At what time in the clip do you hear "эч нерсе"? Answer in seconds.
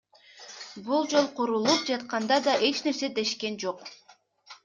2.69-3.11